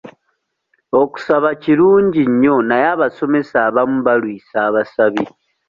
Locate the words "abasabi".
4.69-5.23